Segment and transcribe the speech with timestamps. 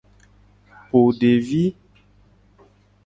[0.89, 1.63] Po devi.